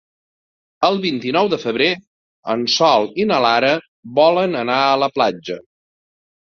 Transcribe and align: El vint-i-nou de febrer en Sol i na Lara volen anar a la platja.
El 0.87 0.95
vint-i-nou 1.03 1.49
de 1.51 1.59
febrer 1.65 1.91
en 2.55 2.65
Sol 2.79 3.07
i 3.25 3.29
na 3.35 3.41
Lara 3.49 3.73
volen 4.23 4.63
anar 4.67 4.85
a 4.91 5.01
la 5.05 5.15
platja. 5.19 5.63